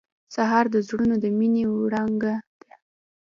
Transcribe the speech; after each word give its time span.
سهار 0.35 0.65
د 0.73 0.75
زړونو 0.87 1.15
د 1.23 1.25
مینې 1.37 1.63
وړانګه 1.73 2.33
ده. 2.67 2.73